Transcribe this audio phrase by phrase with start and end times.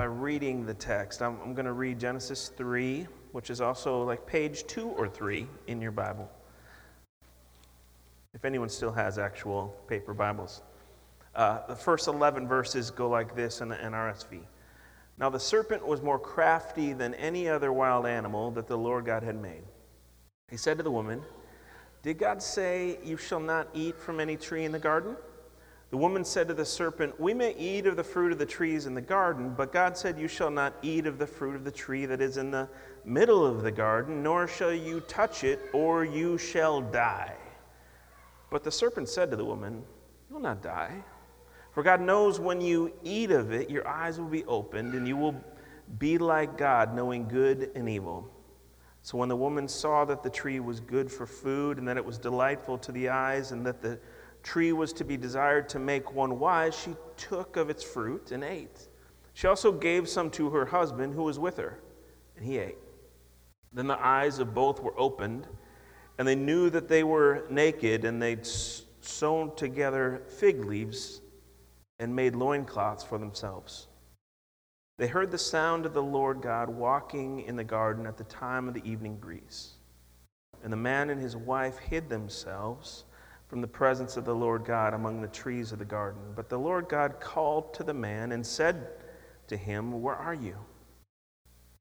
[0.00, 1.20] by reading the text.
[1.20, 5.46] I'm, I'm going to read Genesis 3, which is also like page 2 or 3
[5.66, 6.26] in your Bible.
[8.32, 10.62] If anyone still has actual paper Bibles.
[11.34, 14.40] Uh, the first 11 verses go like this in the NRSV.
[15.18, 19.22] Now the serpent was more crafty than any other wild animal that the Lord God
[19.22, 19.64] had made.
[20.50, 21.20] He said to the woman,
[22.02, 25.14] Did God say, You shall not eat from any tree in the garden?
[25.90, 28.86] The woman said to the serpent, We may eat of the fruit of the trees
[28.86, 31.70] in the garden, but God said, You shall not eat of the fruit of the
[31.70, 32.68] tree that is in the
[33.04, 37.34] middle of the garden, nor shall you touch it, or you shall die.
[38.50, 39.82] But the serpent said to the woman,
[40.28, 41.02] You will not die.
[41.72, 45.16] For God knows when you eat of it, your eyes will be opened, and you
[45.16, 45.34] will
[45.98, 48.30] be like God, knowing good and evil.
[49.02, 52.04] So when the woman saw that the tree was good for food, and that it
[52.04, 53.98] was delightful to the eyes, and that the
[54.42, 58.42] tree was to be desired to make one wise, she took of its fruit and
[58.44, 58.88] ate.
[59.34, 61.78] She also gave some to her husband who was with her,
[62.36, 62.78] and he ate.
[63.72, 65.46] Then the eyes of both were opened,
[66.18, 68.38] and they knew that they were naked, and they
[69.00, 71.20] sewn together fig leaves
[71.98, 73.88] and made loincloths for themselves.
[74.98, 78.68] They heard the sound of the Lord God walking in the garden at the time
[78.68, 79.74] of the evening breeze.
[80.62, 83.04] And the man and his wife hid themselves
[83.50, 86.22] from the presence of the Lord God among the trees of the garden.
[86.36, 88.86] But the Lord God called to the man and said
[89.48, 90.54] to him, Where are you?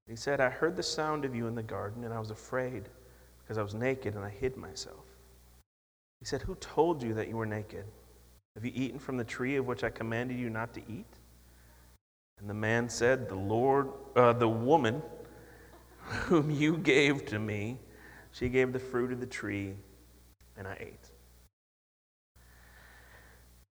[0.08, 2.90] He said, I heard the sound of you in the garden, and I was afraid
[3.38, 5.06] because I was naked and I hid myself.
[6.20, 7.86] He said, Who told you that you were naked?
[8.56, 11.14] Have you eaten from the tree of which I commanded you not to eat?
[12.40, 15.04] And the man said, The Lord, uh, the woman
[16.00, 17.78] whom you gave to me,
[18.32, 19.76] she gave the fruit of the tree,
[20.58, 21.09] and I ate.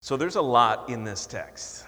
[0.08, 1.86] So there's a lot in this text.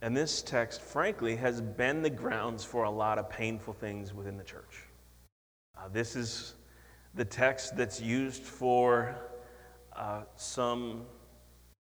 [0.00, 4.38] And this text, frankly, has been the grounds for a lot of painful things within
[4.38, 4.84] the church.
[5.76, 6.54] Uh, this is
[7.12, 9.14] the text that's used for
[9.94, 11.02] uh, some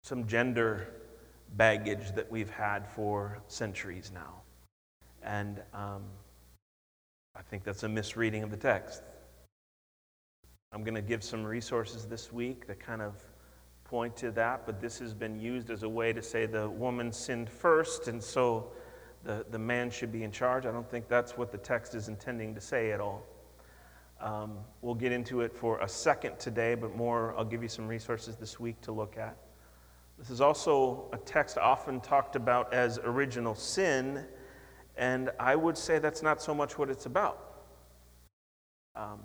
[0.02, 0.88] some gender
[1.54, 4.42] baggage that we've had for centuries now.
[5.22, 6.02] And um,
[7.36, 9.04] I think that's a misreading of the text.
[10.72, 13.14] I'm going to give some resources this week that kind of
[13.90, 17.10] point to that, but this has been used as a way to say the woman
[17.10, 18.70] sinned first, and so
[19.24, 20.64] the, the man should be in charge.
[20.64, 23.26] I don't think that's what the text is intending to say at all.
[24.20, 27.88] Um, we'll get into it for a second today, but more, I'll give you some
[27.88, 29.36] resources this week to look at.
[30.18, 34.24] This is also a text often talked about as original sin,
[34.96, 37.64] and I would say that's not so much what it's about.
[38.94, 39.18] Um,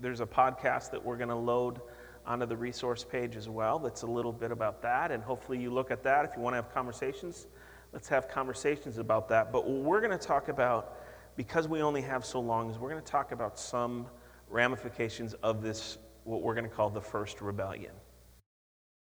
[0.00, 1.80] there's a podcast that we're going to load
[2.28, 5.72] onto the resource page as well that's a little bit about that, and hopefully you
[5.72, 6.26] look at that.
[6.26, 7.46] If you want to have conversations,
[7.92, 9.50] let's have conversations about that.
[9.50, 10.98] But what we're going to talk about,
[11.36, 14.06] because we only have so long, is we're going to talk about some
[14.50, 17.92] ramifications of this, what we're going to call the first rebellion.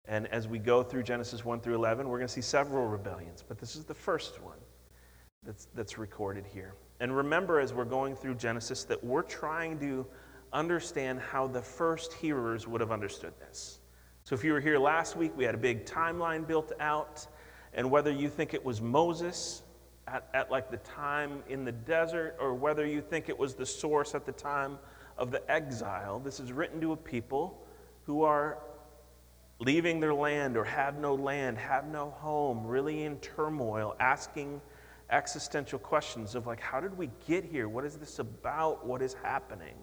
[0.06, 3.44] And as we go through Genesis 1 through 11, we're going to see several rebellions,
[3.46, 4.58] but this is the first one
[5.42, 6.74] that's, that's recorded here.
[7.00, 10.06] And remember, as we're going through Genesis, that we're trying to
[10.52, 13.80] understand how the first hearers would have understood this.
[14.24, 17.26] So if you were here last week, we had a big timeline built out,
[17.72, 19.62] and whether you think it was Moses
[20.06, 23.66] at, at like the time in the desert, or whether you think it was the
[23.66, 24.78] source at the time
[25.16, 27.66] of the exile, this is written to a people
[28.04, 28.58] who are
[29.60, 34.60] leaving their land or have no land, have no home, really in turmoil, asking
[35.10, 37.68] existential questions of like, how did we get here?
[37.68, 38.86] What is this about?
[38.86, 39.74] What is happening?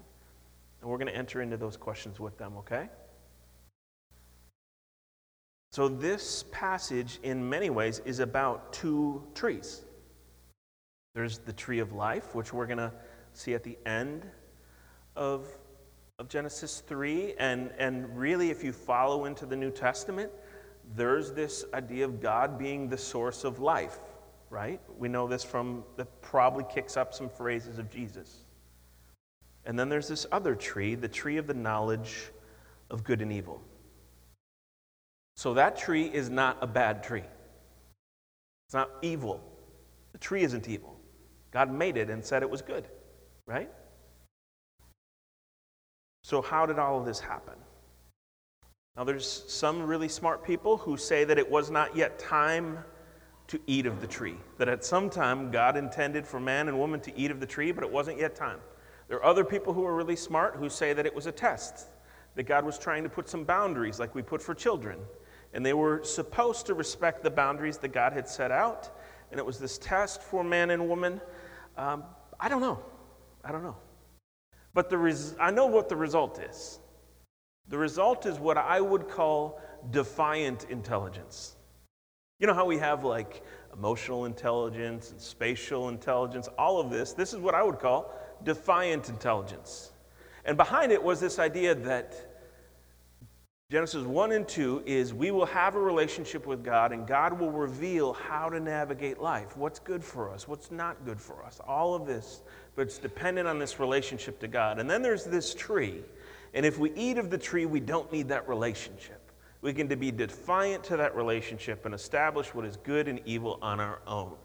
[0.88, 2.88] And we're going to enter into those questions with them, okay?
[5.74, 9.84] So, this passage, in many ways, is about two trees.
[11.14, 12.94] There's the tree of life, which we're going to
[13.34, 14.26] see at the end
[15.18, 15.46] of
[16.20, 17.34] of Genesis 3.
[17.38, 20.32] And, and really, if you follow into the New Testament,
[20.96, 24.00] there's this idea of God being the source of life,
[24.50, 24.80] right?
[24.98, 28.46] We know this from, that probably kicks up some phrases of Jesus.
[29.68, 32.32] And then there's this other tree, the tree of the knowledge
[32.90, 33.62] of good and evil.
[35.36, 37.26] So that tree is not a bad tree.
[38.66, 39.44] It's not evil.
[40.14, 40.98] The tree isn't evil.
[41.52, 42.88] God made it and said it was good,
[43.46, 43.70] right?
[46.24, 47.54] So, how did all of this happen?
[48.96, 52.80] Now, there's some really smart people who say that it was not yet time
[53.48, 57.00] to eat of the tree, that at some time God intended for man and woman
[57.02, 58.60] to eat of the tree, but it wasn't yet time.
[59.08, 61.88] There are other people who are really smart who say that it was a test,
[62.36, 65.00] that God was trying to put some boundaries like we put for children.
[65.54, 68.90] And they were supposed to respect the boundaries that God had set out.
[69.32, 71.20] and it was this test for man and woman.
[71.78, 72.04] Um,
[72.40, 72.80] I don't know.
[73.44, 73.76] I don't know.
[74.74, 76.80] But the res- I know what the result is.
[77.68, 79.60] The result is what I would call
[79.92, 81.56] defiant intelligence.
[82.40, 83.44] You know how we have like
[83.74, 87.14] emotional intelligence and spatial intelligence, all of this.
[87.14, 88.14] This is what I would call
[88.44, 89.92] defiant intelligence.
[90.46, 92.28] And behind it was this idea that
[93.70, 97.52] Genesis 1 and 2 is we will have a relationship with God and God will
[97.52, 101.94] reveal how to navigate life, what's good for us, what's not good for us, all
[101.94, 102.44] of this,
[102.78, 104.80] but it's dependent on this relationship to God.
[104.80, 106.02] And then there's this tree,
[106.54, 109.22] and if we eat of the tree, we don't need that relationship.
[109.62, 113.82] We can be defiant to that relationship and establish what is good and evil on
[113.82, 114.38] our own.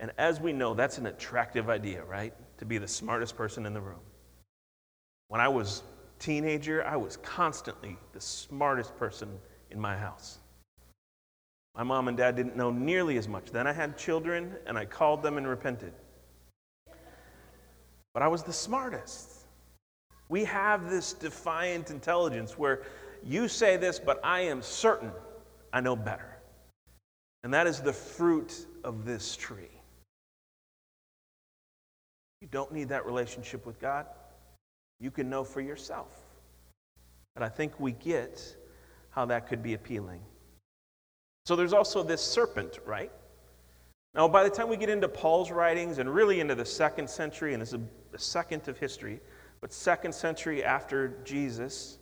[0.00, 2.32] And as we know, that's an attractive idea, right?
[2.58, 4.00] To be the smartest person in the room.
[5.28, 5.82] When I was
[6.18, 9.28] teenager, I was constantly the smartest person
[9.70, 10.38] in my house.
[11.76, 13.50] My mom and dad didn't know nearly as much.
[13.52, 15.92] Then I had children and I called them and repented.
[18.14, 19.46] But I was the smartest.
[20.30, 22.82] We have this defiant intelligence where
[23.22, 25.12] you say this, but I am certain
[25.72, 26.38] I know better.
[27.44, 29.79] And that is the fruit of this tree.
[32.40, 34.06] You don't need that relationship with God.
[34.98, 36.14] You can know for yourself.
[37.36, 38.56] And I think we get
[39.10, 40.20] how that could be appealing.
[41.46, 43.10] So there's also this serpent, right?
[44.14, 47.52] Now, by the time we get into Paul's writings and really into the second century,
[47.52, 49.20] and this is the second of history,
[49.60, 51.98] but second century after Jesus,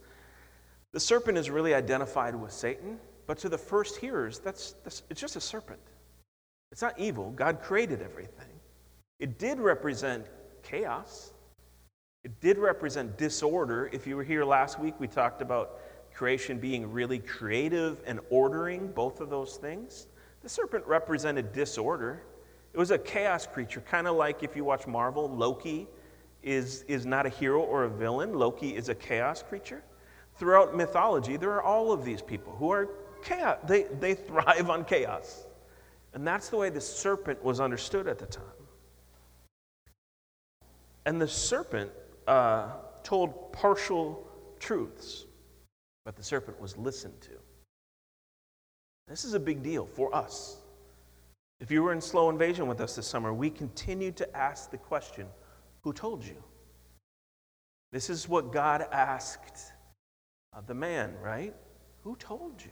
[0.93, 5.21] the serpent is really identified with Satan, but to the first hearers, that's, that's, it's
[5.21, 5.81] just a serpent.
[6.73, 7.31] It's not evil.
[7.31, 8.38] God created everything.
[9.19, 10.27] It did represent
[10.63, 11.33] chaos.
[12.25, 13.91] It did represent disorder.
[13.93, 15.81] If you were here last week, we talked about
[16.15, 20.07] creation being really creative and ordering, both of those things.
[20.43, 22.23] The serpent represented disorder.
[22.73, 25.89] It was a chaos creature, kind of like if you watch Marvel, Loki
[26.43, 28.35] is, is not a hero or a villain.
[28.35, 29.83] Loki is a chaos creature.
[30.37, 32.89] Throughout mythology, there are all of these people who are
[33.25, 33.59] chaos.
[33.67, 35.47] They, they thrive on chaos.
[36.15, 38.45] And that's the way the serpent was understood at the time.
[41.09, 41.91] And the serpent
[42.27, 42.67] uh,
[43.03, 44.29] told partial
[44.61, 45.25] truths,
[46.05, 47.31] but the serpent was listened to.
[49.07, 50.59] This is a big deal for us.
[51.61, 54.77] If you were in slow invasion with us this summer, we continued to ask the
[54.77, 55.27] question
[55.81, 56.37] who told you?
[57.91, 59.73] This is what God asked
[60.53, 61.55] of the man, right?
[62.05, 62.71] Who told you?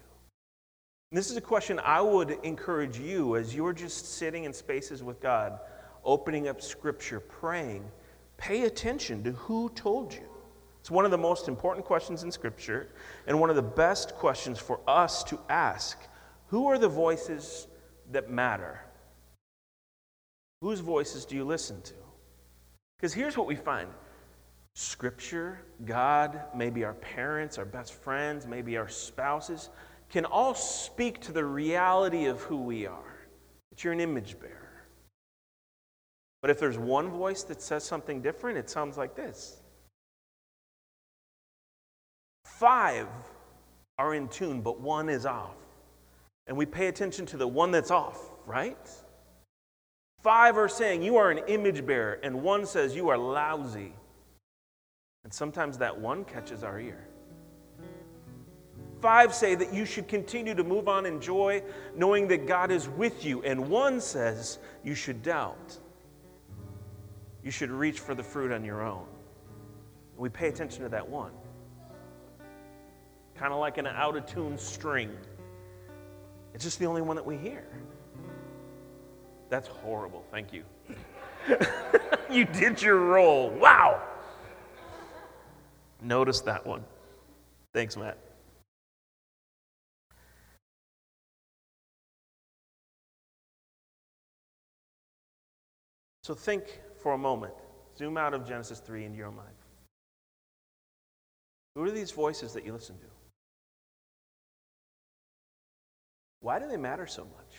[1.10, 5.02] And this is a question I would encourage you as you're just sitting in spaces
[5.02, 5.58] with God,
[6.04, 7.90] opening up Scripture, praying.
[8.36, 10.28] Pay attention to who told you.
[10.80, 12.88] It's one of the most important questions in Scripture
[13.26, 15.98] and one of the best questions for us to ask.
[16.48, 17.66] Who are the voices
[18.12, 18.80] that matter?
[20.60, 21.94] Whose voices do you listen to?
[22.96, 23.88] Because here's what we find
[24.74, 29.70] Scripture, God, maybe our parents, our best friends, maybe our spouses,
[30.10, 33.26] can all speak to the reality of who we are.
[33.70, 34.65] That you're an image bearer.
[36.46, 39.56] But if there's one voice that says something different, it sounds like this.
[42.44, 43.08] Five
[43.98, 45.56] are in tune, but one is off.
[46.46, 48.78] And we pay attention to the one that's off, right?
[50.22, 53.92] Five are saying you are an image bearer, and one says you are lousy.
[55.24, 57.08] And sometimes that one catches our ear.
[59.00, 61.64] Five say that you should continue to move on in joy,
[61.96, 63.42] knowing that God is with you.
[63.42, 65.80] And one says you should doubt.
[67.46, 69.06] You should reach for the fruit on your own.
[70.16, 71.30] We pay attention to that one.
[73.36, 75.16] Kind of like an out of tune string.
[76.54, 77.68] It's just the only one that we hear.
[79.48, 80.24] That's horrible.
[80.32, 80.64] Thank you.
[82.32, 83.50] you did your role.
[83.50, 84.02] Wow.
[86.02, 86.82] Notice that one.
[87.72, 88.18] Thanks, Matt.
[96.24, 97.54] So think for a moment.
[97.96, 99.46] Zoom out of Genesis 3 into your own life.
[101.76, 103.06] Who are these voices that you listen to?
[106.40, 107.54] Why do they matter so much?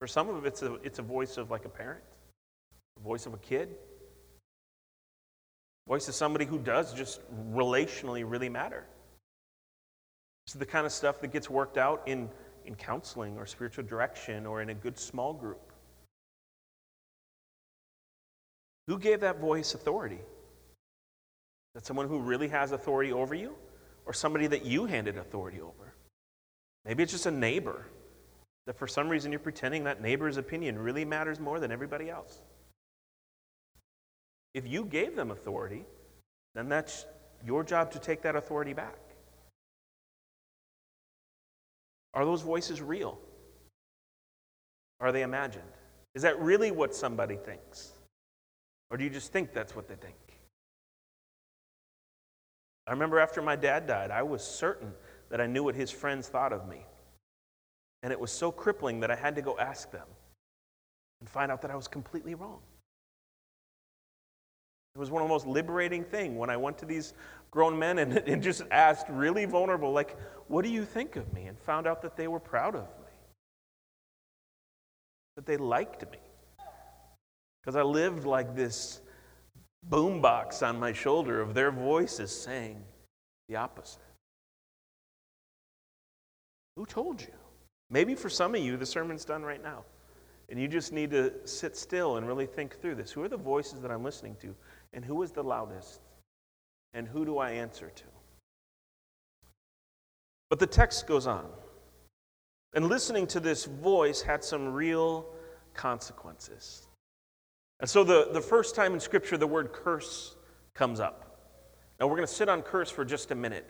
[0.00, 2.02] For some of it, it's a, it's a voice of like a parent,
[2.96, 3.68] a voice of a kid,
[5.86, 7.20] voice of somebody who does just
[7.52, 8.84] relationally really matter.
[10.46, 12.28] It's the kind of stuff that gets worked out in,
[12.64, 15.65] in counseling or spiritual direction or in a good small group.
[18.86, 20.20] Who gave that voice authority?
[21.74, 23.54] That someone who really has authority over you
[24.06, 25.94] or somebody that you handed authority over?
[26.84, 27.86] Maybe it's just a neighbor
[28.66, 32.40] That for some reason you're pretending that neighbor's opinion really matters more than everybody else.
[34.54, 35.84] If you gave them authority,
[36.54, 37.06] then that's
[37.44, 38.98] your job to take that authority back.
[42.14, 43.18] Are those voices real?
[44.98, 45.64] Are they imagined?
[46.14, 47.92] Is that really what somebody thinks?
[48.90, 50.16] Or do you just think that's what they think?
[52.86, 54.92] I remember after my dad died, I was certain
[55.28, 56.86] that I knew what his friends thought of me.
[58.02, 60.06] And it was so crippling that I had to go ask them
[61.20, 62.60] and find out that I was completely wrong.
[64.94, 67.14] It was one of the most liberating things when I went to these
[67.50, 70.16] grown men and, and just asked, really vulnerable, like,
[70.48, 71.46] what do you think of me?
[71.46, 73.12] And found out that they were proud of me,
[75.34, 76.18] that they liked me.
[77.66, 79.00] Because I lived like this
[79.90, 82.80] boombox on my shoulder of their voices saying
[83.48, 83.98] the opposite.
[86.76, 87.34] Who told you?
[87.90, 89.82] Maybe for some of you, the sermon's done right now.
[90.48, 93.10] And you just need to sit still and really think through this.
[93.10, 94.54] Who are the voices that I'm listening to?
[94.92, 96.02] And who is the loudest?
[96.94, 98.04] And who do I answer to?
[100.50, 101.46] But the text goes on.
[102.74, 105.26] And listening to this voice had some real
[105.74, 106.85] consequences.
[107.80, 110.34] And so, the, the first time in Scripture the word curse
[110.74, 111.26] comes up.
[112.00, 113.68] Now, we're going to sit on curse for just a minute.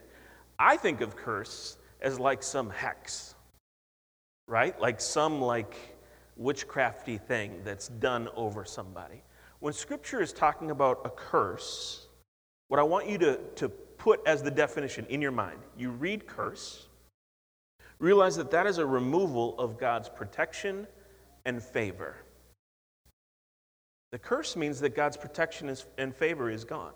[0.59, 3.35] I think of curse as like some hex,
[4.47, 4.79] right?
[4.79, 5.75] Like some like
[6.39, 9.23] witchcrafty thing that's done over somebody.
[9.59, 12.07] When Scripture is talking about a curse,
[12.67, 16.27] what I want you to, to put as the definition in your mind, you read
[16.27, 16.87] curse,
[17.99, 20.85] realize that that is a removal of God's protection
[21.45, 22.17] and favor.
[24.11, 26.93] The curse means that God's protection and favor is gone.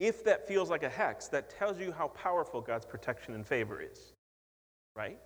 [0.00, 3.80] If that feels like a hex, that tells you how powerful God's protection and favor
[3.80, 4.12] is,
[4.94, 5.18] right?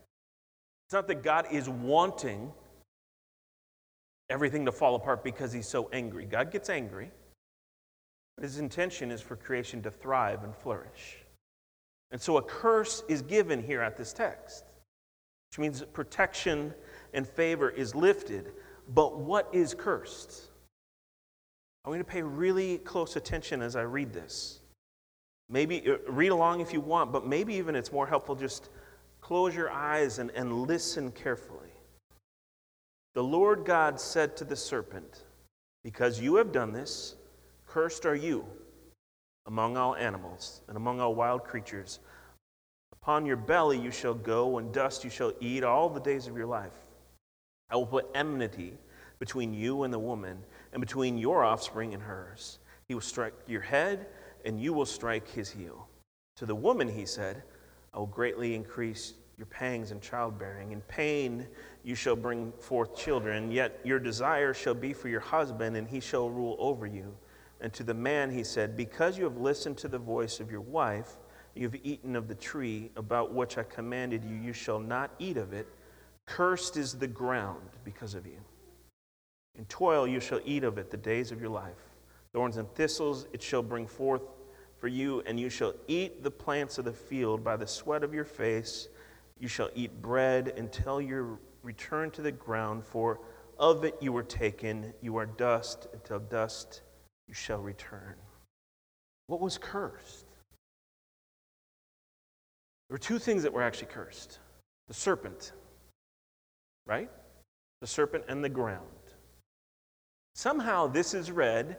[0.87, 2.51] It's not that God is wanting
[4.31, 6.25] everything to fall apart because he's so angry.
[6.25, 7.11] God gets angry,
[8.37, 11.19] but his intention is for creation to thrive and flourish.
[12.11, 14.65] And so a curse is given here at this text,
[15.51, 16.75] which means protection
[17.13, 18.53] and favor is lifted.
[18.89, 20.49] But what is cursed?
[21.85, 24.61] I want you to pay really close attention as I read this.
[25.49, 28.71] Maybe uh, read along if you want, but maybe even it's more helpful just
[29.21, 31.71] close your eyes and, and listen carefully.
[33.15, 35.25] The Lord God said to the serpent,
[35.85, 37.17] Because you have done this,
[37.67, 38.45] cursed are you
[39.47, 41.99] among all animals and among all wild creatures.
[42.93, 46.37] Upon your belly you shall go, and dust you shall eat all the days of
[46.37, 46.77] your life.
[47.69, 48.75] I will put enmity
[49.19, 50.39] between you and the woman,
[50.73, 52.59] and between your offspring and hers.
[52.89, 54.07] He will strike your head,
[54.45, 55.89] and you will strike his heel.
[56.37, 57.43] To the woman, he said,
[57.95, 60.73] I will greatly increase your pangs in childbearing.
[60.73, 61.47] In pain
[61.85, 66.01] you shall bring forth children, yet your desire shall be for your husband, and he
[66.01, 67.15] shall rule over you.
[67.61, 70.61] And to the man he said, Because you have listened to the voice of your
[70.61, 71.19] wife,
[71.55, 75.37] you have eaten of the tree about which I commanded you, you shall not eat
[75.37, 75.69] of it.
[76.27, 78.39] Cursed is the ground because of you.
[79.59, 81.91] In toil you shall eat of it the days of your life.
[82.33, 84.23] Thorns and thistles it shall bring forth
[84.79, 88.13] for you, and you shall eat the plants of the field by the sweat of
[88.13, 88.89] your face.
[89.39, 93.21] You shall eat bread until you return to the ground, for
[93.59, 94.93] of it you were taken.
[95.01, 96.83] You are dust, until dust
[97.29, 98.15] you shall return.
[99.27, 100.27] What was cursed?
[102.89, 104.39] There were two things that were actually cursed
[104.89, 105.53] the serpent,
[106.87, 107.11] right?
[107.81, 109.02] The serpent and the ground.
[110.35, 111.77] Somehow this is read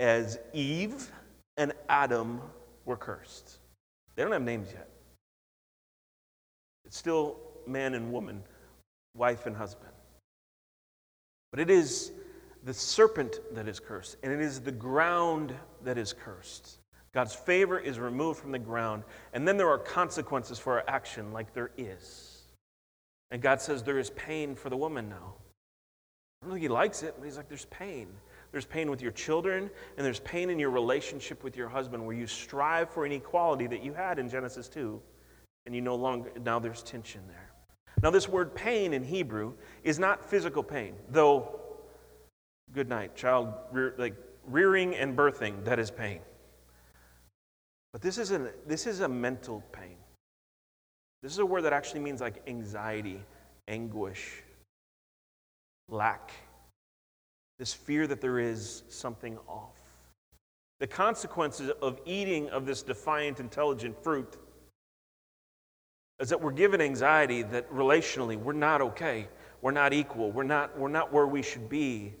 [0.00, 1.10] as Eve
[1.56, 2.40] and Adam
[2.84, 3.58] were cursed.
[4.14, 4.88] They don't have names yet.
[6.84, 8.42] It's still man and woman,
[9.16, 9.92] wife and husband.
[11.50, 12.12] But it is
[12.64, 16.78] the serpent that is cursed, and it is the ground that is cursed.
[17.12, 21.32] God's favor is removed from the ground, and then there are consequences for our action,
[21.32, 22.42] like there is.
[23.30, 25.34] And God says there is pain for the woman now.
[26.44, 28.06] I don't think he likes it, but he's like, there's pain.
[28.52, 32.14] There's pain with your children, and there's pain in your relationship with your husband where
[32.14, 35.00] you strive for an equality that you had in Genesis 2,
[35.64, 37.50] and you no longer, now there's tension there.
[38.02, 41.60] Now, this word pain in Hebrew is not physical pain, though,
[42.74, 44.14] good night, child, rear, like
[44.46, 46.20] rearing and birthing, that is pain.
[47.94, 49.96] But this is, a, this is a mental pain.
[51.22, 53.24] This is a word that actually means like anxiety,
[53.66, 54.42] anguish,
[55.88, 56.32] lack,
[57.58, 59.78] this fear that there is something off.
[60.80, 64.36] The consequences of eating of this defiant, intelligent fruit
[66.20, 69.28] is that we're given anxiety that relationally we're not okay,
[69.62, 72.12] we're not equal, we're not, we're not where we should be.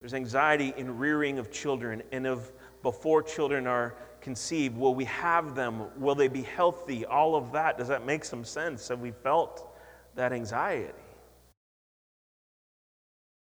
[0.00, 4.76] There's anxiety in rearing of children and of before children are conceived.
[4.76, 5.84] Will we have them?
[5.96, 7.06] Will they be healthy?
[7.06, 7.78] All of that.
[7.78, 8.88] Does that make some sense?
[8.88, 9.74] Have we felt
[10.14, 10.92] that anxiety?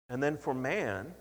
[0.09, 1.15] And then for man,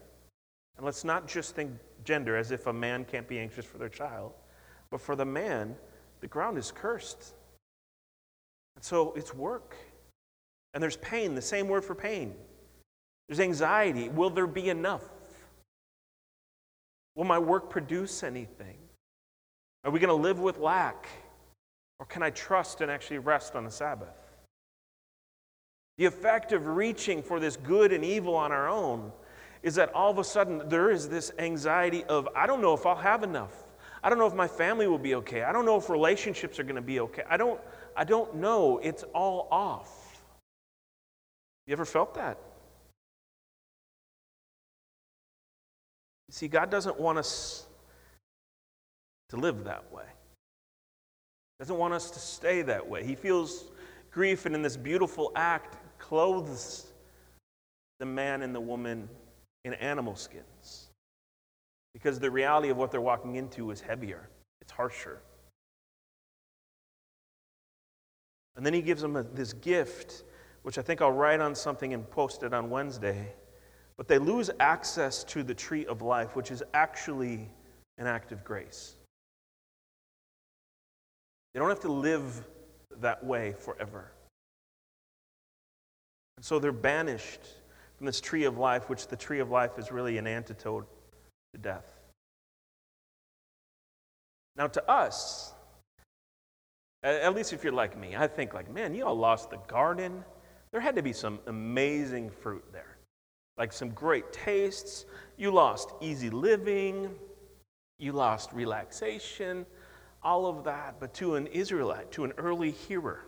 [0.77, 1.71] and let's not just think
[2.03, 4.33] gender as if a man can't be anxious for their child,
[4.89, 5.75] but for the man,
[6.21, 7.33] the ground is cursed.
[8.75, 9.75] And so it's work.
[10.73, 12.35] And there's pain, the same word for pain.
[13.27, 14.09] There's anxiety.
[14.09, 15.03] Will there be enough?
[17.15, 18.77] Will my work produce anything?
[19.83, 21.07] Are we going to live with lack?
[21.99, 24.24] Or can I trust and actually rest on the Sabbath?
[25.97, 29.11] The effect of reaching for this good and evil on our own
[29.63, 32.85] is that all of a sudden there is this anxiety of, I don't know if
[32.85, 33.63] I'll have enough.
[34.03, 35.43] I don't know if my family will be okay.
[35.43, 37.23] I don't know if relationships are going to be okay.
[37.27, 37.59] I don't,
[37.95, 38.79] I don't know.
[38.83, 40.21] It's all off.
[41.65, 42.37] You ever felt that?
[46.29, 47.65] See, God doesn't want us
[49.29, 50.03] to live that way.
[50.05, 53.03] He doesn't want us to stay that way.
[53.05, 53.71] He feels
[54.11, 56.91] grief and in this beautiful act clothes
[57.99, 59.09] the man and the woman
[59.63, 60.89] in animal skins.
[61.93, 64.29] Because the reality of what they're walking into is heavier,
[64.61, 65.21] it's harsher.
[68.55, 70.23] And then he gives them a, this gift,
[70.63, 73.33] which I think I'll write on something and post it on Wednesday.
[73.97, 77.49] But they lose access to the tree of life, which is actually
[77.97, 78.95] an act of grace.
[81.53, 82.45] They don't have to live
[82.99, 84.11] that way forever.
[86.37, 87.41] And so they're banished
[87.97, 90.87] from this tree of life, which the tree of life is really an antidote
[91.53, 91.85] to death.
[94.55, 95.53] Now, to us,
[97.03, 100.23] at least if you're like me, I think like, man, you all lost the garden.
[100.71, 102.97] There had to be some amazing fruit there,
[103.57, 105.05] like some great tastes.
[105.37, 107.11] You lost easy living.
[107.97, 109.65] You lost relaxation,
[110.21, 110.95] all of that.
[110.99, 113.25] But to an Israelite, to an early hearer,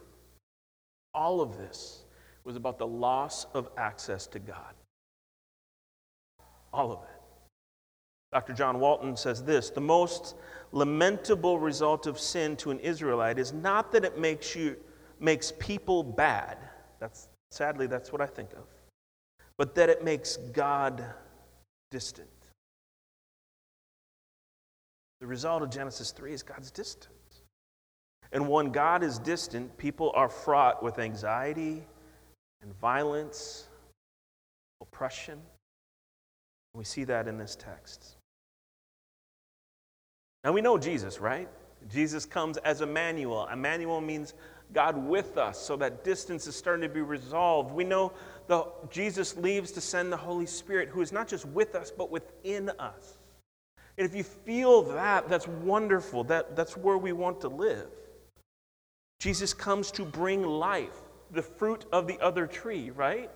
[1.13, 2.04] all of this
[2.48, 4.74] was about the loss of access to God.
[6.74, 7.10] All of it.
[8.32, 8.54] Dr.
[8.54, 10.36] John Walton says this The most
[10.72, 14.78] lamentable result of sin to an Israelite is not that it makes, you,
[15.20, 16.58] makes people bad.
[17.00, 18.64] That's, sadly, that's what I think of.
[19.58, 21.04] But that it makes God
[21.92, 22.28] distant.
[25.20, 27.14] The result of Genesis 3 is God's distant.
[28.32, 31.88] And when God is distant, people are fraught with anxiety
[32.62, 33.67] and violence,
[34.82, 35.41] oppression.
[36.74, 38.15] We see that in this text.
[40.43, 41.50] Now we know Jesus, right?
[41.89, 43.48] Jesus comes as Emmanuel.
[43.52, 44.34] Emmanuel means
[44.74, 47.72] God with us, so that distance is starting to be resolved.
[47.72, 48.12] We know
[48.48, 52.12] the, Jesus leaves to send the Holy Spirit, who is not just with us, but
[52.12, 53.17] within us.
[53.98, 56.24] And if you feel that, that's wonderful.
[56.26, 57.88] That, that's where we want to live.
[59.20, 63.30] Jesus comes to bring life the fruit of the other tree, right?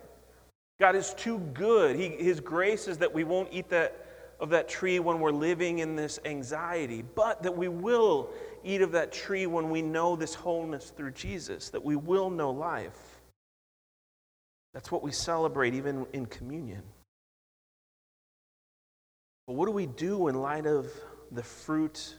[0.80, 1.96] God is too good.
[1.96, 4.06] He, his grace is that we won't eat that,
[4.40, 8.30] of that tree when we're living in this anxiety, but that we will
[8.64, 12.50] eat of that tree when we know this wholeness through Jesus, that we will know
[12.50, 13.20] life.
[14.74, 16.82] That's what we celebrate even in communion.
[19.46, 20.90] But what do we do in light of
[21.30, 22.16] the fruit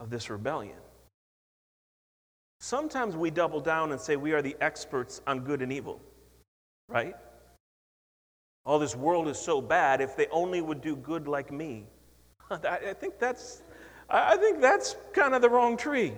[0.00, 0.78] of this rebellion?
[2.60, 6.00] Sometimes we double down and say we are the experts on good and evil,
[6.88, 7.14] right?
[8.66, 11.86] All this world is so bad, if they only would do good like me.
[12.50, 13.62] I think that's,
[14.10, 16.14] I think that's kind of the wrong tree.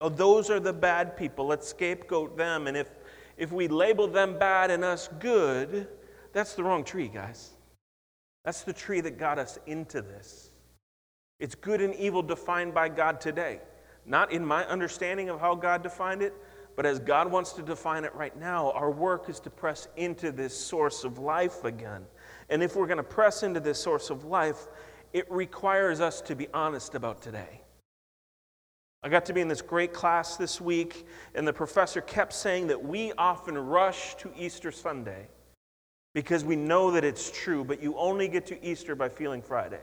[0.00, 1.46] Oh, those are the bad people.
[1.46, 2.66] Let's scapegoat them.
[2.66, 2.90] And if,
[3.38, 5.88] if we label them bad and us good,
[6.32, 7.50] that's the wrong tree, guys.
[8.44, 10.50] That's the tree that got us into this.
[11.40, 13.60] It's good and evil defined by God today.
[14.06, 16.32] Not in my understanding of how God defined it,
[16.76, 20.30] but as God wants to define it right now, our work is to press into
[20.30, 22.04] this source of life again.
[22.48, 24.68] And if we're going to press into this source of life,
[25.12, 27.62] it requires us to be honest about today.
[29.02, 32.66] I got to be in this great class this week, and the professor kept saying
[32.68, 35.28] that we often rush to Easter Sunday
[36.14, 39.82] because we know that it's true, but you only get to Easter by feeling Friday.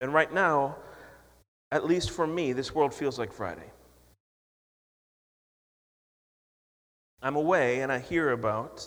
[0.00, 0.76] And right now,
[1.70, 3.70] at least for me, this world feels like Friday.
[7.20, 8.86] I'm away and I hear about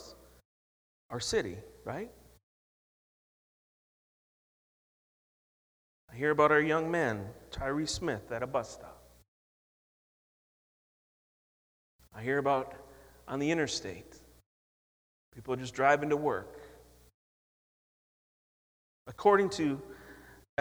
[1.10, 2.10] our city, right?
[6.10, 9.02] I hear about our young man, Tyree Smith, at a bus stop.
[12.14, 12.74] I hear about
[13.28, 14.16] on the interstate,
[15.34, 16.60] people just driving to work.
[19.06, 19.80] According to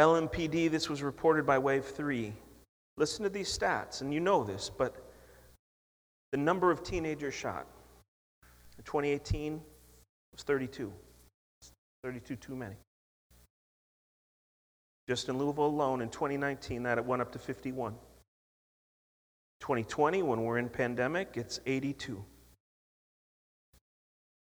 [0.01, 2.33] LMPD, this was reported by Wave 3.
[2.97, 4.95] Listen to these stats, and you know this, but
[6.31, 7.67] the number of teenagers shot
[8.79, 9.61] in 2018
[10.31, 10.91] was 32.
[12.03, 12.75] 32 too many.
[15.07, 17.93] Just in Louisville alone in 2019, that it went up to 51.
[19.59, 22.25] 2020, when we're in pandemic, it's 82.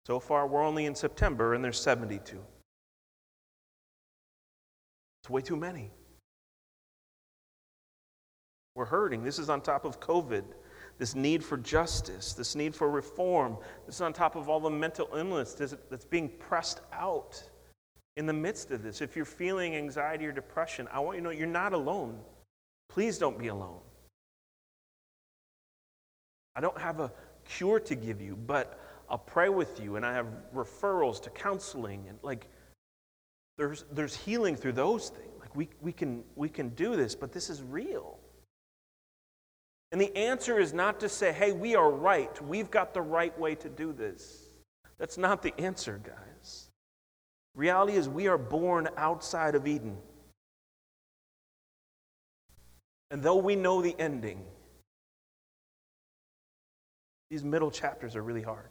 [0.09, 2.37] So far, we're only in September, and there's 72.
[5.27, 5.91] It's way too many.
[8.77, 9.25] We're hurting.
[9.25, 10.45] This is on top of COVID,
[10.99, 13.57] this need for justice, this need for reform.
[13.87, 17.43] This is on top of all the mental illness that's being pressed out
[18.17, 19.01] in the midst of this.
[19.01, 22.21] If you're feeling anxiety or depression, I want you to know you're not alone.
[22.89, 23.81] Please don't be alone.
[26.55, 27.11] I don't have a
[27.45, 28.79] cure to give you, but
[29.11, 32.47] I'll pray with you, and I have referrals to counseling and like
[33.59, 35.33] there's, there's healing through those things.
[35.41, 38.19] Like we, we, can, we can do this, but this is real.
[39.93, 42.43] And the answer is not to say, hey, we are right.
[42.43, 44.51] We've got the right way to do this.
[44.99, 46.71] That's not the answer, guys.
[47.55, 49.97] Reality is, we are born outside of Eden.
[53.11, 54.43] And though we know the ending,
[57.31, 58.71] these middle chapters are really hard.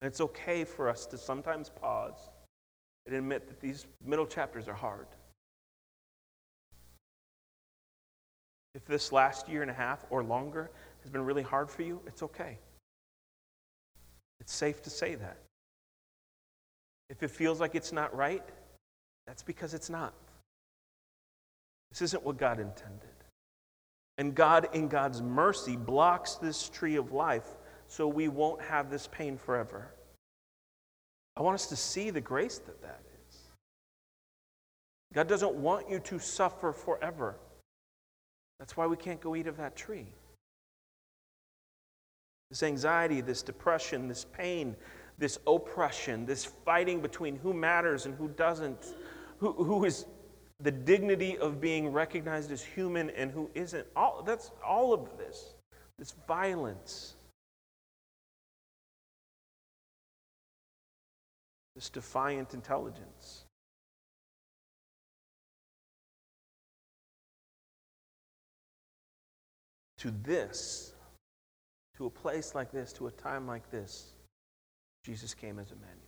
[0.00, 2.31] And it's okay for us to sometimes pause
[3.06, 5.06] and admit that these middle chapters are hard.
[8.74, 10.70] If this last year and a half or longer
[11.02, 12.58] has been really hard for you, it's okay.
[14.40, 15.36] It's safe to say that.
[17.10, 18.42] If it feels like it's not right,
[19.26, 20.14] that's because it's not.
[21.90, 23.10] This isn't what God intended.
[24.18, 29.06] And God, in God's mercy, blocks this tree of life so we won't have this
[29.08, 29.92] pain forever.
[31.36, 33.38] I want us to see the grace that that is.
[35.14, 37.36] God doesn't want you to suffer forever.
[38.58, 40.06] That's why we can't go eat of that tree.
[42.50, 44.76] This anxiety, this depression, this pain,
[45.18, 48.94] this oppression, this fighting between who matters and who doesn't,
[49.38, 50.06] who, who is
[50.60, 53.86] the dignity of being recognized as human and who isn't.
[53.96, 55.54] All, that's all of this,
[55.98, 57.14] this violence.
[61.74, 63.44] This defiant intelligence.
[69.98, 70.94] To this,
[71.96, 74.14] to a place like this, to a time like this,
[75.04, 75.98] Jesus came as Emmanuel.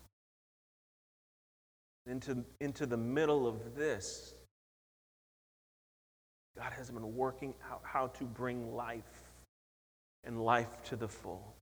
[2.06, 4.34] Into, into the middle of this,
[6.56, 9.30] God has been working out how to bring life
[10.24, 11.54] and life to the full.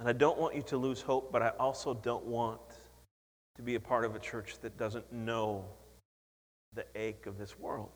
[0.00, 2.58] And I don't want you to lose hope, but I also don't want
[3.56, 5.66] to be a part of a church that doesn't know
[6.72, 7.90] the ache of this world.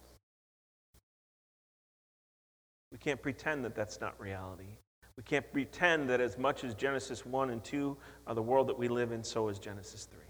[2.93, 4.77] We can't pretend that that's not reality.
[5.17, 8.79] We can't pretend that as much as Genesis 1 and 2 are the world that
[8.79, 10.21] we live in, so is Genesis 3.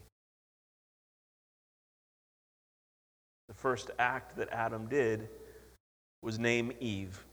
[3.49, 5.29] The first act that Adam did
[6.23, 7.25] was name Eve,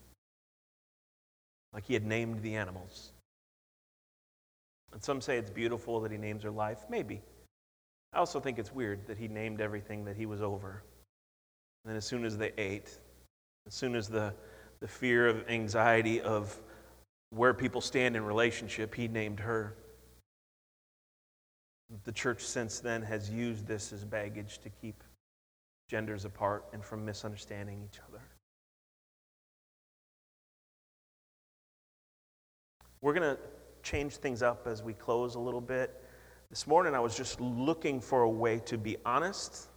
[1.73, 3.11] like he had named the animals.
[4.93, 6.85] And some say it's beautiful that he names her life.
[6.89, 7.21] Maybe.
[8.13, 10.83] I also think it's weird that he named everything that he was over.
[11.83, 12.99] And then as soon as they ate,
[13.67, 14.33] as soon as the,
[14.79, 16.59] the fear of anxiety of
[17.29, 19.75] where people stand in relationship, he named her.
[22.03, 25.03] The church since then has used this as baggage to keep
[25.89, 28.21] genders apart and from misunderstanding each other.
[33.01, 33.41] We're going to
[33.83, 36.03] change things up as we close a little bit.
[36.49, 39.69] This morning, I was just looking for a way to be honest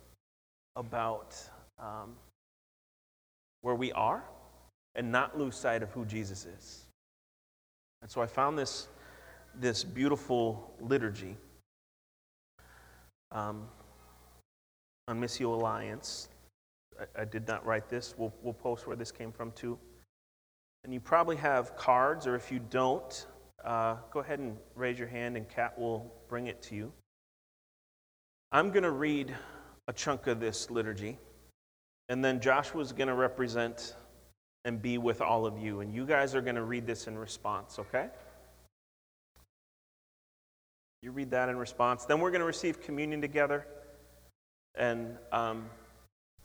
[0.77, 1.37] about
[1.79, 2.15] um,
[3.63, 4.25] where we are
[4.95, 6.85] and not lose sight of who Jesus is.
[8.03, 8.89] And so I found this,
[9.59, 11.37] this beautiful liturgy
[13.33, 13.67] um,
[15.09, 16.29] on Missio Alliance.
[17.01, 18.15] I, I, did not write this.
[18.17, 19.79] We'll, we'll post where this came from too.
[20.85, 23.27] And you probably have cards, or if you don't,
[23.65, 26.93] uh, go ahead and raise your hand, and Kat will bring it to you.
[28.53, 29.35] I'm going to read
[29.89, 31.19] a chunk of this liturgy,
[32.09, 33.97] and then Joshua's going to represent
[34.65, 37.19] and be with all of you, and you guys are going to read this in
[37.19, 38.09] response, okay?
[41.03, 42.07] You read that in response.
[42.07, 43.67] Then we're going to receive communion together.
[44.75, 45.67] And um,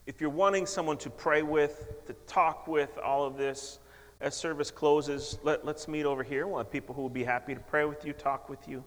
[0.06, 3.80] if you're wanting someone to pray with, to talk with, all of this,
[4.22, 6.46] as service closes, let, let's meet over here.
[6.46, 8.84] We'll have people who will be happy to pray with you, talk with you,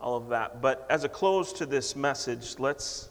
[0.00, 0.62] all of that.
[0.62, 3.10] But as a close to this message, let's,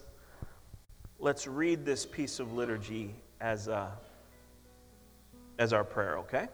[1.19, 3.91] let's read this piece of liturgy as, a,
[5.59, 6.47] as our prayer, okay?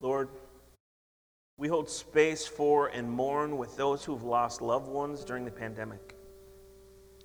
[0.00, 0.30] Lord,
[1.58, 6.14] we hold space for and mourn with those who've lost loved ones during the pandemic.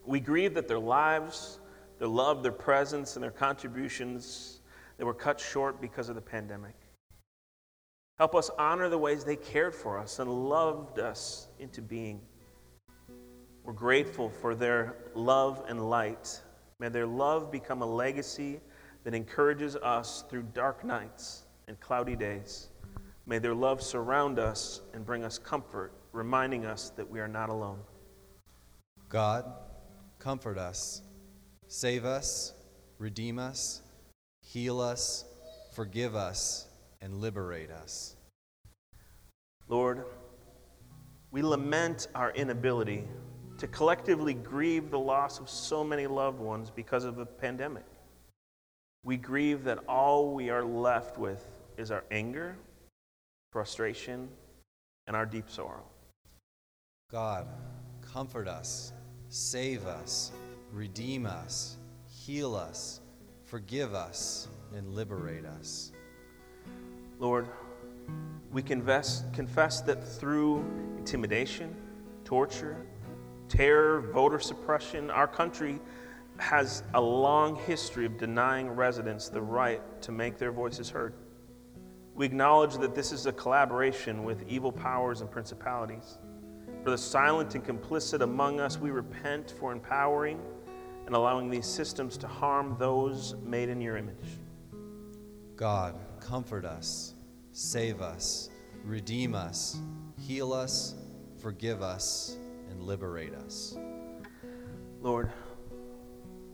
[0.06, 1.60] We grieve that their lives,
[2.00, 4.56] their love, their presence, and their contributions
[4.98, 6.76] they were cut short because of the pandemic.
[8.18, 12.22] Help us honor the ways they cared for us and loved us into being.
[13.64, 16.42] We're grateful for their love and light.
[16.80, 18.62] May their love become a legacy
[19.04, 22.70] that encourages us through dark nights and cloudy days.
[23.26, 27.50] May their love surround us and bring us comfort, reminding us that we are not
[27.50, 27.80] alone.
[29.10, 29.52] God,
[30.20, 31.02] comfort us,
[31.68, 32.54] save us,
[32.98, 33.82] redeem us,
[34.42, 35.26] heal us,
[35.74, 36.68] forgive us,
[37.02, 38.16] and liberate us.
[39.68, 40.06] Lord,
[41.32, 43.04] we lament our inability
[43.58, 47.86] to collectively grieve the loss of so many loved ones because of the pandemic.
[49.04, 51.44] We grieve that all we are left with
[51.78, 52.58] is our anger
[53.56, 54.28] frustration,
[55.08, 55.86] and our deep sorrow.
[57.10, 57.48] God,
[58.02, 58.92] comfort us,
[59.30, 60.34] save us,
[60.76, 63.00] redeem us, heal us,
[63.46, 65.94] forgive us, and liberate us.
[67.18, 67.48] Lord,
[68.52, 70.60] we confess, confess that through
[70.98, 71.74] intimidation,
[72.26, 72.86] torture,
[73.48, 75.80] terror, voter suppression, our country
[76.38, 81.14] has a long history of denying residents the right to make their voices heard.
[82.16, 86.18] We acknowledge that this is a collaboration with evil powers and principalities.
[86.84, 90.42] For the silent and complicit among us, we repent for empowering
[91.06, 94.40] and allowing these systems to harm those made in your image.
[95.56, 97.14] God, comfort us,
[97.52, 98.50] save us,
[98.84, 99.78] redeem us,
[100.20, 100.96] heal us,
[101.40, 102.38] forgive us,
[102.70, 103.78] and liberate us.
[105.02, 105.32] Lord,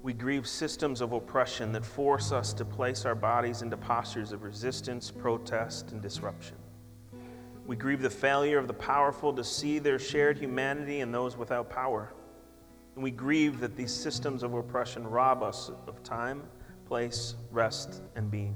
[0.04, 4.44] we grieve systems of oppression that force us to place our bodies into postures of
[4.44, 6.58] resistance, protest, and disruption.
[7.66, 11.70] We grieve the failure of the powerful to see their shared humanity in those without
[11.70, 12.14] power.
[13.02, 16.44] And we grieve that these systems of oppression rob us of time,
[16.86, 18.56] place, rest, and being.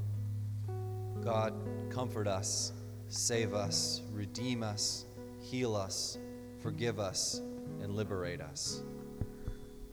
[1.23, 1.55] God,
[1.89, 2.71] comfort us,
[3.07, 5.07] save us, redeem us,
[5.39, 6.19] heal us,
[6.59, 7.41] forgive us,
[7.81, 8.83] and liberate us.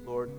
[0.04, 0.30] Lord,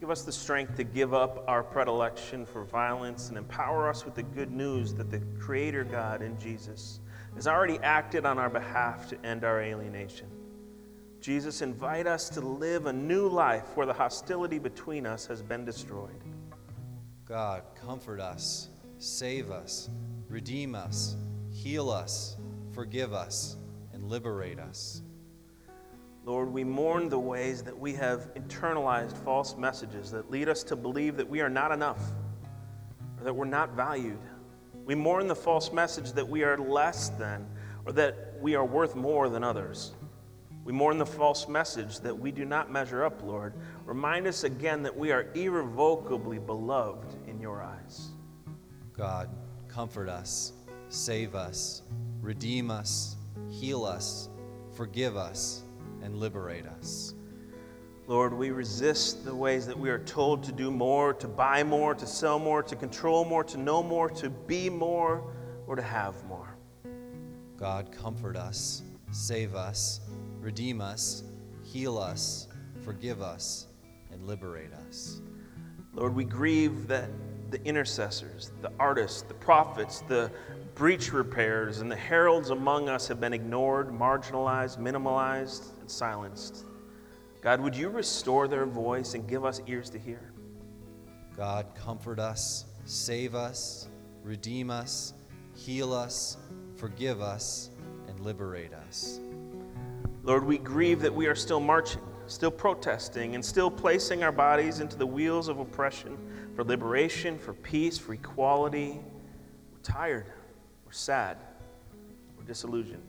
[0.00, 4.14] Give us the strength to give up our predilection for violence and empower us with
[4.14, 7.00] the good news that the Creator God in Jesus
[7.34, 10.28] has already acted on our behalf to end our alienation.
[11.24, 15.64] Jesus, invite us to live a new life where the hostility between us has been
[15.64, 16.22] destroyed.
[17.24, 19.88] God, comfort us, save us,
[20.28, 21.16] redeem us,
[21.50, 22.36] heal us,
[22.72, 23.56] forgive us,
[23.94, 25.00] and liberate us.
[26.26, 30.76] Lord, we mourn the ways that we have internalized false messages that lead us to
[30.76, 32.02] believe that we are not enough
[33.18, 34.20] or that we're not valued.
[34.84, 37.46] We mourn the false message that we are less than
[37.86, 39.94] or that we are worth more than others.
[40.64, 43.52] We mourn the false message that we do not measure up, Lord.
[43.84, 48.08] Remind us again that we are irrevocably beloved in your eyes.
[48.96, 49.28] God,
[49.68, 50.52] comfort us,
[50.88, 51.82] save us,
[52.22, 53.16] redeem us,
[53.50, 54.30] heal us,
[54.74, 55.62] forgive us
[56.02, 57.14] and liberate us.
[58.06, 61.94] Lord, we resist the ways that we are told to do more, to buy more,
[61.94, 65.24] to sell more, to control more, to know more, to be more,
[65.66, 66.56] or to have more.
[67.56, 70.00] God, comfort us, save us,
[70.44, 71.24] redeem us,
[71.62, 72.48] heal us,
[72.82, 73.66] forgive us,
[74.12, 75.22] and liberate us.
[75.94, 77.08] Lord, we grieve that
[77.50, 80.30] the intercessors, the artists, the prophets, the
[80.74, 86.64] breach repairers, and the heralds among us have been ignored, marginalized, minimalized, and silenced.
[87.40, 90.32] God, would you restore their voice and give us ears to hear?
[91.36, 93.88] God, comfort us, save us,
[94.22, 95.14] redeem us,
[95.54, 96.36] heal us,
[96.76, 97.70] forgive us,
[98.08, 99.20] and liberate us.
[100.24, 104.80] Lord, we grieve that we are still marching, still protesting, and still placing our bodies
[104.80, 106.16] into the wheels of oppression
[106.56, 109.00] for liberation, for peace, for equality.
[109.70, 110.32] We're tired,
[110.86, 111.36] we're sad,
[112.38, 113.06] we're disillusioned.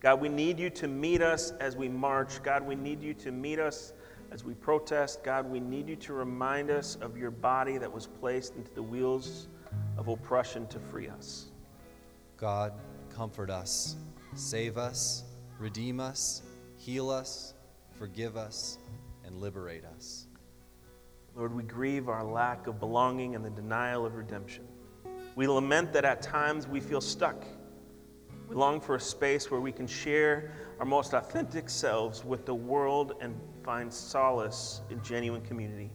[0.00, 2.42] God, we need you to meet us as we march.
[2.42, 3.94] God, we need you to meet us
[4.30, 5.24] as we protest.
[5.24, 8.82] God, we need you to remind us of your body that was placed into the
[8.82, 9.48] wheels
[9.96, 11.46] of oppression to free us.
[12.36, 12.74] God,
[13.08, 13.96] comfort us,
[14.34, 15.24] save us,
[15.58, 16.42] redeem us,
[16.76, 17.54] heal us,
[17.98, 18.78] forgive us,
[19.24, 20.26] and liberate us.
[21.36, 24.64] Lord, we grieve our lack of belonging and the denial of redemption.
[25.34, 27.44] We lament that at times we feel stuck.
[28.48, 32.54] We long for a space where we can share our most authentic selves with the
[32.54, 35.90] world and find solace in genuine community.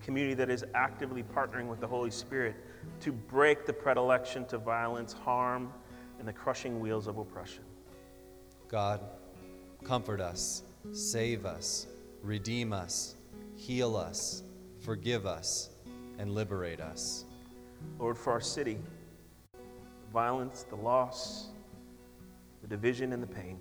[0.00, 2.54] Community that is actively partnering with the Holy Spirit
[3.00, 5.72] to break the predilection to violence, harm,
[6.18, 7.64] and the crushing wheels of oppression.
[8.68, 9.00] God,
[9.82, 11.86] comfort us, save us,
[12.22, 13.14] redeem us,
[13.56, 14.42] heal us,
[14.80, 15.70] forgive us,
[16.18, 17.24] and liberate us.
[17.98, 18.78] Lord, for our city,
[19.52, 21.46] the violence, the loss,
[22.60, 23.58] the division, and the pain.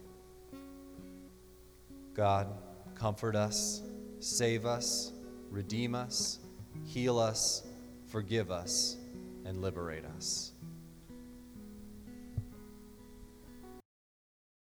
[2.14, 2.48] God,
[2.94, 3.84] comfort us,
[4.20, 5.14] save us,
[5.50, 6.40] redeem us,
[6.84, 7.64] heal us,
[8.08, 8.98] forgive us,
[9.46, 10.52] and liberate us.